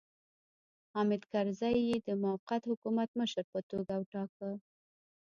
[0.93, 4.49] حامد کرزی یې د موقت حکومت مشر په توګه وټاکه.